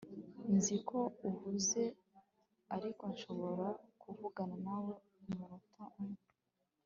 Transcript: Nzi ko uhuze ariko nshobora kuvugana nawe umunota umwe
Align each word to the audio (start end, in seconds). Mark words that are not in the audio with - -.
Nzi 0.55 0.75
ko 0.87 0.99
uhuze 1.29 1.83
ariko 2.75 3.03
nshobora 3.13 3.67
kuvugana 4.01 4.55
nawe 4.65 4.93
umunota 5.19 5.83
umwe 6.01 6.23